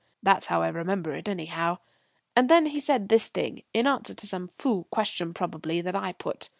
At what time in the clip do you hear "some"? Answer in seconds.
4.25-4.47